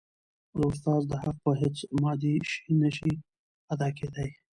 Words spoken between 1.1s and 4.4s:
حق په هيڅ مادي شي نسي ادا کيدای.